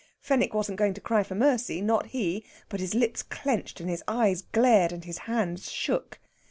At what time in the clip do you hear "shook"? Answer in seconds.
5.71-6.17